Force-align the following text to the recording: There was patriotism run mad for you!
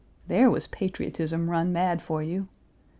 There 0.27 0.49
was 0.49 0.65
patriotism 0.65 1.47
run 1.51 1.71
mad 1.71 2.01
for 2.01 2.23
you! 2.23 2.47